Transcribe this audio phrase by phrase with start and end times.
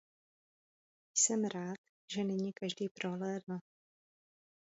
[1.17, 1.77] Jsem rád,
[2.13, 3.59] že nyní každý prohlédl.